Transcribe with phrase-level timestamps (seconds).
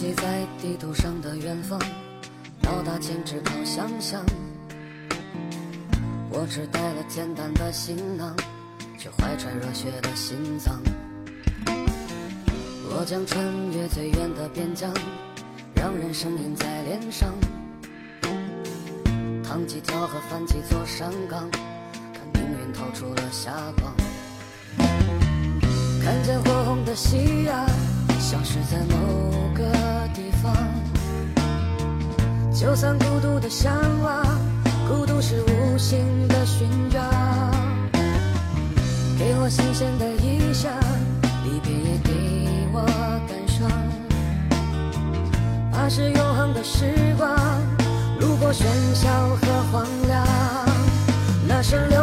[0.00, 1.78] 记在地图上的远方，
[2.62, 4.24] 到达前只靠想象。
[6.30, 8.34] 我只带了简单的行囊，
[8.96, 10.80] 却怀揣热血的心脏。
[12.88, 14.90] 我将穿越最远的边疆，
[15.74, 17.34] 让人生印在脸上。
[19.44, 21.46] 趟几条河，翻几座山岗，
[22.14, 23.94] 看命运透出了霞光。
[26.02, 27.66] 看见火红的夕阳，
[28.18, 29.62] 消失在某个
[30.14, 30.54] 地方。
[32.52, 34.24] 就算孤独的向往，
[34.88, 37.00] 孤独是无形的寻找。
[39.18, 40.72] 给我新鲜的意象，
[41.44, 42.10] 离别也给
[42.72, 42.82] 我
[43.28, 43.70] 感伤。
[45.72, 47.30] 怕是永恒的时光，
[48.18, 48.64] 路过喧
[48.94, 50.26] 嚣和荒凉，
[51.46, 51.99] 那是流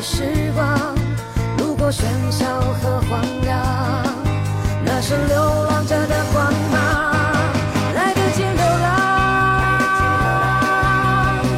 [0.00, 0.22] 时
[0.54, 0.94] 光
[1.58, 3.60] 路过喧嚣和荒凉
[4.84, 6.78] 那是流浪者的光芒
[7.94, 8.86] 来得及流浪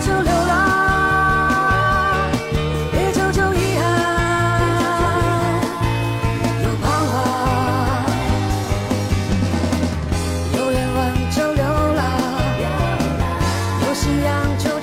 [0.00, 2.30] 就流浪
[2.92, 3.82] 别旧求遗憾
[6.64, 7.14] 有彷徨
[10.56, 10.98] 有愿望
[11.30, 11.62] 就流
[11.94, 12.00] 浪
[13.86, 14.28] 有信仰
[14.58, 14.79] 就